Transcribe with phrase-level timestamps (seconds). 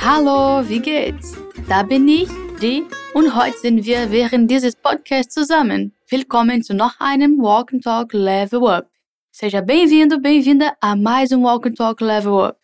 [0.00, 1.36] Hallo, wie geht's?
[1.68, 2.30] Da bin ich,
[2.62, 5.92] die, und heute sind wir während dieses Podcasts zusammen.
[6.08, 8.88] Willkommen zu noch einem Walk and Talk Level Up.
[9.30, 12.58] Seja bem-vindo, bem-vinda a mais um Walk and Talk Level Up.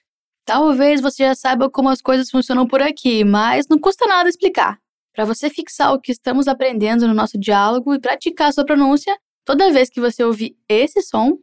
[0.46, 4.78] Talvez você já saiba como as coisas funcionam por aqui, mas não custa nada explicar.
[5.14, 9.14] Para você fixar o que estamos aprendendo no nosso diálogo e praticar sua pronúncia,
[9.44, 11.38] toda vez que você ouvir esse som,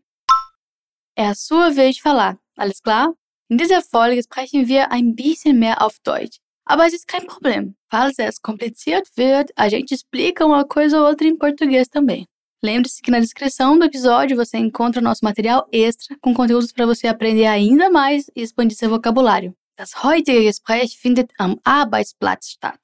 [1.18, 2.38] é a sua vez de falar.
[2.55, 3.11] Alles klar?
[3.50, 6.37] In dieser Folge sprechen wir ein bisschen mehr auf Deutsch.
[6.65, 7.75] Aber es ist kein Problem.
[7.89, 12.28] Falls es kompliziert wird, a gente explica uma coisa ou outra em português também.
[12.61, 17.07] Lembre-se que na descrição do episódio você encontra nosso material extra com conteúdos para você
[17.07, 19.56] aprender ainda mais e expandir seu vocabulário.
[19.78, 22.79] Das heutige Gespräch findet am Arbeitsplatz statt.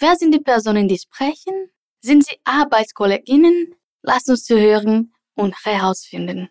[0.00, 1.70] Wer sind die Personen, die sprechen?
[2.00, 3.74] Sind sie Arbeitskolleginnen?
[4.02, 6.48] Lasst uns zu hören und herausfinden.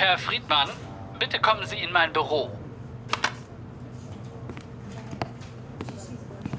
[0.00, 0.68] Herr Friedmann,
[1.18, 2.50] bitte kommen Sie in mein Büro.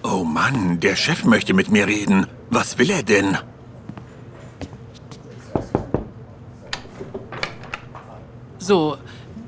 [0.04, 2.28] Oh Mann, der Chef möchte mit mir reden.
[2.50, 3.38] Was will er denn?
[8.58, 8.98] So,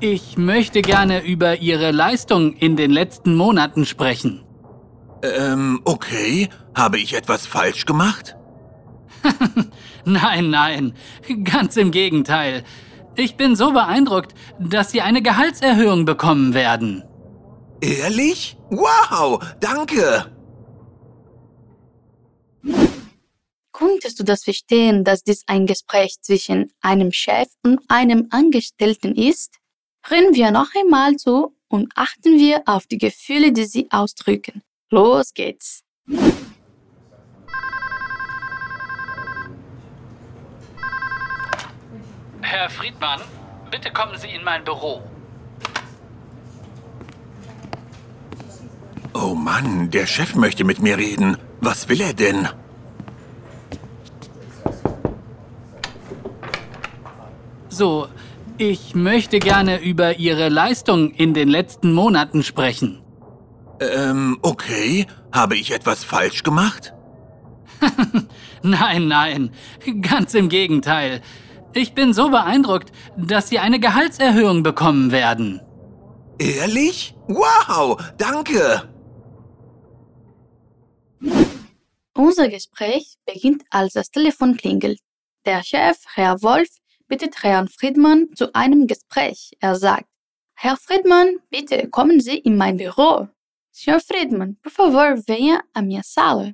[0.00, 4.42] ich möchte gerne über Ihre Leistung in den letzten Monaten sprechen.
[5.22, 6.48] Ähm, okay.
[6.74, 8.36] Habe ich etwas falsch gemacht?
[10.06, 10.94] Nein, nein,
[11.44, 12.64] ganz im Gegenteil.
[13.14, 17.04] Ich bin so beeindruckt, dass Sie eine Gehaltserhöhung bekommen werden.
[17.80, 18.56] Ehrlich?
[18.70, 20.30] Wow, danke.
[23.72, 29.56] Konntest du das verstehen, dass dies ein Gespräch zwischen einem Chef und einem Angestellten ist?
[30.04, 34.62] Hören wir noch einmal zu und achten wir auf die Gefühle, die sie ausdrücken.
[34.90, 35.82] Los geht's.
[42.52, 43.22] Herr Friedmann,
[43.70, 45.02] bitte kommen Sie in mein Büro.
[49.14, 51.38] Oh Mann, der Chef möchte mit mir reden.
[51.62, 52.46] Was will er denn?
[57.70, 58.08] So,
[58.58, 63.00] ich möchte gerne über Ihre Leistung in den letzten Monaten sprechen.
[63.80, 65.06] Ähm, okay.
[65.32, 66.92] Habe ich etwas falsch gemacht?
[68.62, 69.50] Nein, nein,
[70.02, 71.22] ganz im Gegenteil.
[71.74, 75.60] Ich bin so beeindruckt, dass Sie eine Gehaltserhöhung bekommen werden.
[76.38, 77.14] Ehrlich?
[77.28, 78.88] Wow, danke.
[82.14, 85.00] Unser Gespräch beginnt, als das Telefon klingelt.
[85.46, 86.68] Der Chef, Herr Wolf,
[87.08, 89.52] bittet Herrn Friedmann zu einem Gespräch.
[89.60, 90.06] Er sagt,
[90.54, 93.28] Herr Friedmann, bitte kommen Sie in mein Büro.
[93.72, 94.00] Sr.
[94.00, 96.52] Friedman, por favor, venha à minha sala.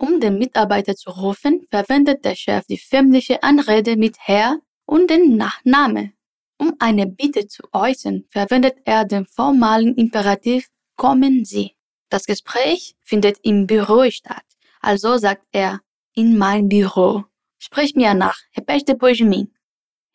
[0.00, 5.36] Um den Mitarbeiter zu rufen, verwendet der Chef die förmliche Anrede mit Herr und den
[5.36, 6.12] Nachname.
[6.56, 11.76] Um eine Bitte zu äußern, verwendet er den formalen Imperativ kommen Sie.
[12.10, 14.44] Das Gespräch findet im Büro statt,
[14.80, 15.80] also sagt er
[16.14, 17.24] in mein Büro.
[17.58, 18.38] Sprich mir nach.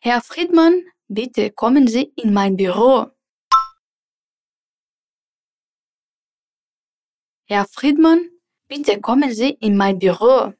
[0.00, 3.06] Herr Friedmann, bitte kommen Sie in mein Büro.
[7.46, 8.30] Herr Friedmann,
[8.68, 10.52] bitte kommen Sie in mein Büro.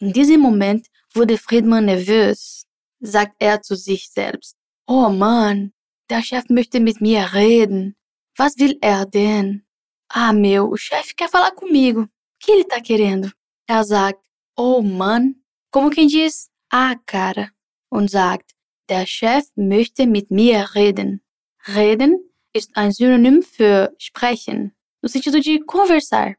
[0.00, 2.66] In diesem Moment wurde Friedmann nervös,
[3.00, 4.56] sagt er zu sich selbst.
[4.86, 5.72] Oh Mann,
[6.10, 7.96] der Chef möchte mit mir reden.
[8.36, 9.64] Was will er denn?
[10.08, 12.02] Ah, meu, o chefe quer falar comigo.
[12.02, 13.32] O que ele tá querendo?
[13.66, 14.20] Er sagt,
[14.56, 15.36] oh Mann,
[15.70, 17.50] como quem diz, ah, cara,
[17.88, 18.52] und sagt,
[18.88, 21.22] der Chef möchte mit mir reden.
[21.66, 22.18] Reden
[22.54, 24.72] ist ein Synonym für sprechen,
[25.02, 26.36] no sentido de conversar.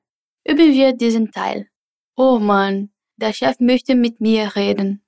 [0.48, 1.70] Üben wir diesen Teil.
[2.16, 5.04] Oh Mann, der Chef möchte mit mir reden.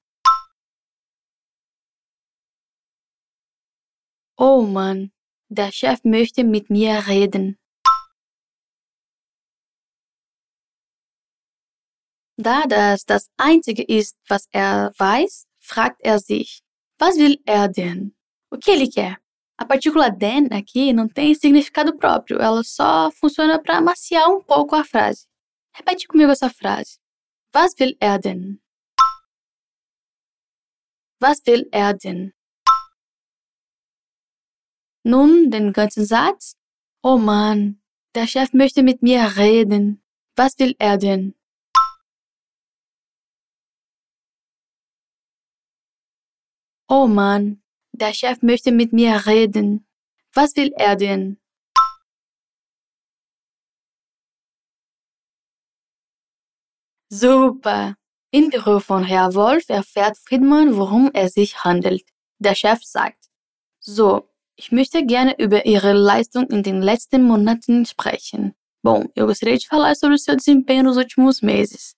[4.37, 5.11] Oh Mann,
[5.49, 7.57] der Chef möchte mit mir reden.
[12.39, 16.61] Da das das Einzige ist, was er weiß, fragt er sich,
[16.99, 18.15] was will er denn?
[18.51, 19.17] O que ele quer?
[19.59, 24.75] A partícula den aqui não tem significado próprio, ela só funciona para amaciar um pouco
[24.75, 25.25] a frase.
[25.73, 26.99] Repete comigo essa frase.
[27.55, 28.59] Was will er denn?
[31.19, 32.33] Was will er denn?
[35.03, 36.55] Nun den ganzen Satz.
[37.01, 37.81] Oh Mann,
[38.13, 40.03] der Chef möchte mit mir reden.
[40.35, 41.33] Was will er denn?
[46.87, 47.61] Oh Mann,
[47.99, 49.87] Der Chef möchte mit mir reden.
[50.31, 51.39] Was will er denn?
[57.09, 57.95] Super!
[58.29, 62.03] Im Büro von Herr Wolf erfährt Friedmann, worum es sich handelt.
[62.37, 63.29] Der Chef sagt,
[63.79, 68.53] so, ich möchte gerne über Ihre Leistung in den letzten Monaten sprechen.
[68.83, 71.95] Bom, eu gostaria de falar sobre o seu desempenho nos últimos meses.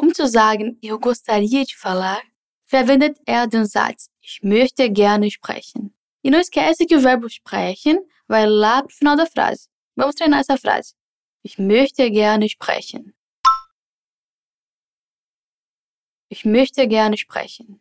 [0.00, 2.22] Um zu sagen, eu gostaria de falar,
[2.66, 5.92] verwendet er den Satz ich möchte gerne sprechen.
[6.22, 7.98] E não esquece que o verbo sprechen
[8.28, 9.68] vai lá pro final da frase.
[9.96, 10.94] Vamos treinar essa frase.
[11.42, 13.12] Ich möchte gerne sprechen.
[16.28, 17.80] Ich möchte gerne sprechen.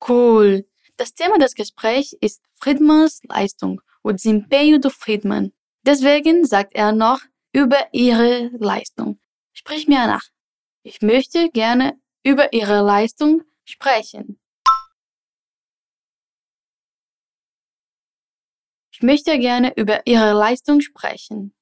[0.00, 0.66] Cool.
[0.96, 5.52] Das Thema des Gesprächs ist Friedmans Leistung und desempenho do Friedman.
[5.86, 7.20] Deswegen sagt er noch
[7.52, 9.20] über ihre Leistung.
[9.52, 10.24] Sprich mir nach.
[10.82, 14.40] Ich möchte gerne über ihre Leistung sprechen.
[18.92, 21.54] Ich möchte gerne über ihre Leistung sprechen.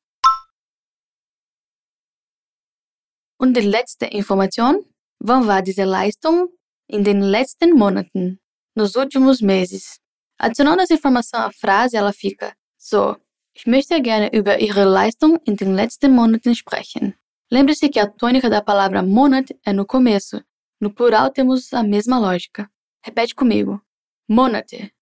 [3.39, 4.85] Und die letzte Information,
[5.19, 6.49] wann war diese Leistung?
[6.87, 8.39] In den letzten Monaten,
[8.75, 9.99] nos últimos meses.
[10.39, 13.17] Adicionando essa informação à frase, ela fica so.
[13.55, 17.15] Ich möchte gerne über Ihre Leistung in den letzten Monaten sprechen.
[17.51, 20.43] Lembre-se que a tônica da palavra Monat é no começo.
[20.83, 22.69] No plural temos a mesma lógica.
[23.07, 23.81] Repete comigo.
[24.29, 24.93] Monate.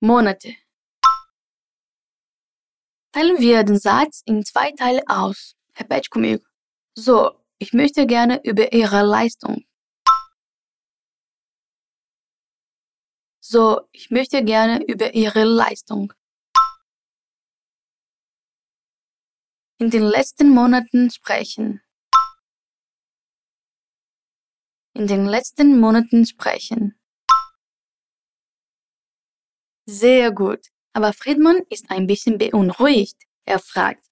[0.00, 0.56] Monate.
[3.12, 5.56] Teilen wir den Satz in zwei Teile aus.
[5.76, 6.44] Repete comigo.
[6.94, 9.64] So, ich möchte gerne über Ihre Leistung.
[13.40, 16.12] So, ich möchte gerne über Ihre Leistung.
[19.80, 21.82] In den letzten Monaten sprechen.
[24.98, 26.98] In den letzten Monaten sprechen.
[29.86, 30.58] Sehr gut.
[30.92, 33.22] Aber Friedmann ist ein bisschen beunruhigt.
[33.44, 34.04] Er fragt,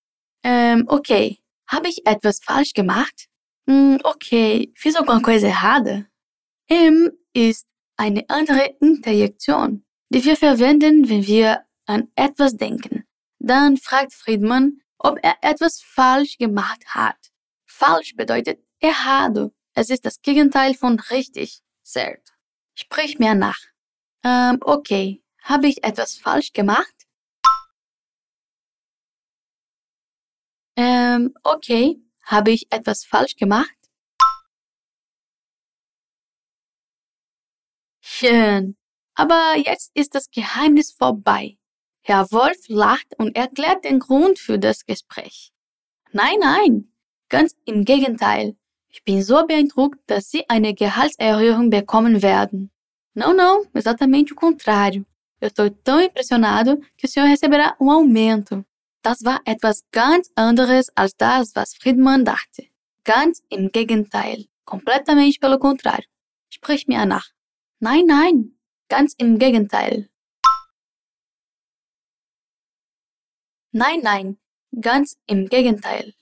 [0.45, 3.27] ähm, okay, habe ich etwas falsch gemacht?
[3.69, 6.07] Hm, okay, fiz alguma coisa errada?
[6.69, 7.67] M ist
[7.97, 13.05] eine andere Interjektion, die wir verwenden, wenn wir an etwas denken.
[13.41, 17.19] Dann fragt Friedmann, ob er etwas falsch gemacht hat.
[17.67, 19.56] Falsch bedeutet errado.
[19.79, 22.33] Es ist das Gegenteil von richtig, certo.
[22.75, 23.61] Sprich mir nach.
[24.25, 26.95] Ähm, okay, habe ich etwas falsch gemacht?
[30.77, 33.77] Ähm, okay, habe ich etwas falsch gemacht?
[38.01, 38.79] Schön.
[39.15, 41.59] Aber jetzt ist das Geheimnis vorbei.
[42.01, 45.53] Herr Wolf lacht und erklärt den Grund für das Gespräch.
[46.13, 46.95] Nein, nein,
[47.29, 48.57] ganz im Gegenteil.
[48.97, 52.71] Ich bin so beeindruckt, dass Sie eine Gehaltserhöhung bekommen werden.
[53.15, 55.05] Não, não, exatamente o contrário.
[55.39, 58.65] Eu estou tão impressionado que o senhor receberá um aumento.
[59.03, 62.71] Das war etwas ganz anderes als das, was Friedman dachte.
[63.05, 64.47] Ganz im Gegenteil.
[64.65, 66.09] Completamente pelo contrário.
[66.49, 67.29] Sprich mir nach.
[67.81, 68.57] Nein, nein.
[68.89, 70.09] Ganz im Gegenteil.
[73.73, 74.39] Nein, nein.
[74.81, 76.15] Ganz im Gegenteil.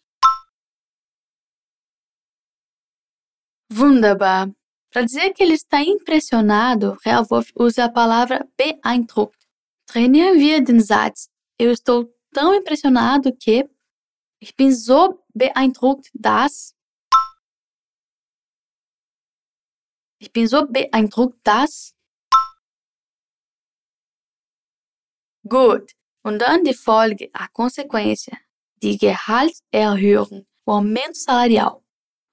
[3.77, 4.55] Wunderbar.
[4.93, 9.45] Para dizer que ele está impressionado, Herr Wolf usa a palavra beeindruckt.
[9.87, 11.29] Trainieren wir den Satz.
[11.59, 13.69] Eu estou tão impressionado que
[14.41, 16.75] ich bin so beeindruckt, dass
[20.21, 21.95] ich bin so beeindruckt, dass
[25.47, 25.93] Gut.
[26.23, 28.39] Und dann die Folge, a Konsequência,
[28.83, 31.84] die Gehaltserhöhung, o aumento salarial.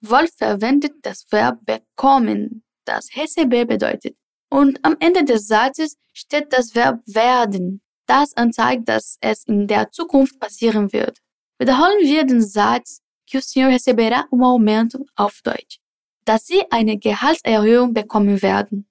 [0.01, 4.17] Wolf verwendet das Verb bekommen, das receber bedeutet.
[4.49, 9.91] Und am Ende des Satzes steht das Verb werden, das anzeigt, dass es in der
[9.91, 11.19] Zukunft passieren wird.
[11.59, 15.79] Wiederholen wir den Satz, que o senhor receberá um aumento auf Deutsch.
[16.25, 18.89] Dass Sie eine Gehaltserhöhung bekommen werden.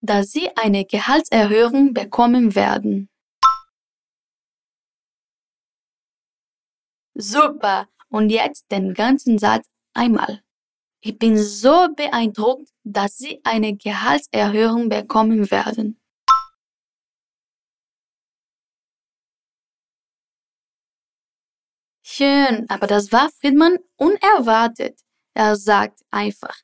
[0.00, 3.10] Dass Sie eine Gehaltserhöhung bekommen werden.
[7.14, 7.88] Super.
[8.08, 10.42] Und jetzt den ganzen Satz einmal.
[11.00, 15.98] Ich bin so beeindruckt, dass Sie eine Gehaltserhöhung bekommen werden.
[22.04, 25.00] Schön, aber das war Friedman unerwartet.
[25.34, 26.56] Er sagt einfach,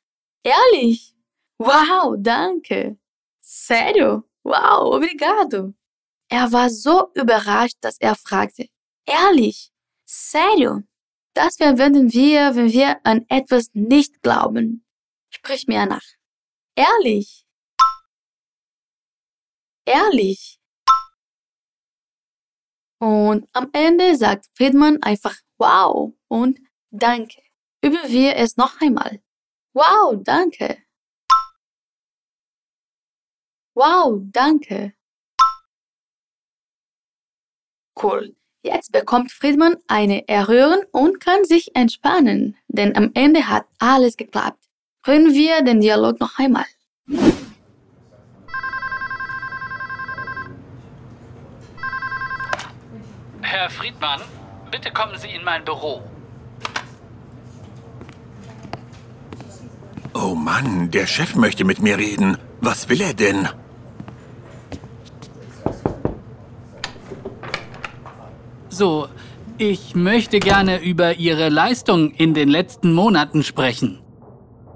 [0.43, 1.15] ehrlich?
[1.57, 2.97] Wow, danke.
[3.41, 4.23] Sério?
[4.43, 5.73] Wow, obrigado.
[6.29, 8.67] Er war so überrascht, dass er fragte,
[9.05, 9.71] ehrlich?
[10.09, 10.81] Sério?
[11.35, 14.83] Das verwenden wir, wenn wir an etwas nicht glauben.
[15.29, 16.05] Sprich mir nach.
[16.75, 17.45] Ehrlich.
[19.85, 20.59] Ehrlich.
[22.99, 26.59] Und am Ende sagt Friedman einfach Wow und
[26.91, 27.41] Danke.
[27.83, 29.21] Üben wir es noch einmal.
[29.73, 30.83] Wow, danke.
[33.75, 34.93] Wow, danke.
[37.95, 38.35] Cool.
[38.61, 44.65] Jetzt bekommt Friedman eine Erhöhung und kann sich entspannen, denn am Ende hat alles geklappt.
[45.05, 46.65] Hören wir den Dialog noch einmal.
[53.41, 54.21] Herr Friedmann,
[54.69, 56.03] bitte kommen Sie in mein Büro.
[60.13, 62.37] Oh Mann, der Chef möchte mit mir reden.
[62.59, 63.47] Was will er denn?
[68.79, 69.09] So,
[69.57, 74.01] ich möchte gerne über Ihre Leistung in den letzten Monaten sprechen.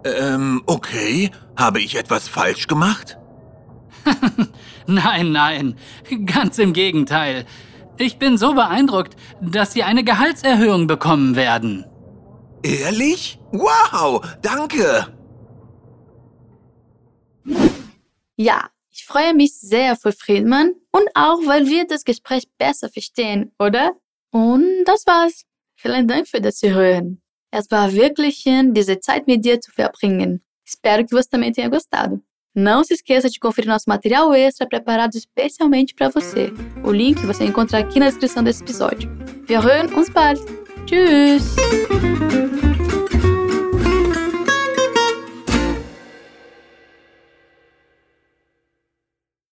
[0.03, 1.31] Ähm, okay.
[1.55, 3.17] Habe ich etwas falsch gemacht?
[4.87, 5.77] Nein, nein,
[6.25, 7.45] ganz im Gegenteil.
[7.97, 11.85] Ich bin so beeindruckt, dass Sie eine Gehaltserhöhung bekommen werden.
[12.61, 13.39] Ehrlich?
[13.53, 15.07] Wow, danke.
[18.35, 23.51] Ja, ich freue mich sehr für Friedmann und auch, weil wir das Gespräch besser verstehen,
[23.57, 23.93] oder?
[24.31, 25.45] Und das war's.
[25.75, 27.21] Vielen Dank für das Zuhören.
[27.51, 30.41] Es war wirklich schön, diese Zeit mit dir zu verbringen.
[30.65, 32.21] Espero que você também tenha gostado.
[32.55, 36.53] Não se esqueça de conferir nosso material extra preparado especialmente para você.
[36.83, 39.09] O link você encontra aqui na descrição desse episódio.
[39.47, 40.39] Wir hören uns bald.
[40.85, 42.62] Tschüss!